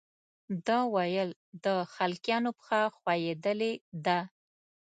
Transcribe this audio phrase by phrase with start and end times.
[0.65, 1.29] ده ویل
[1.65, 3.71] د خلقیانو پښه ښویېدلې
[4.05, 4.19] ده.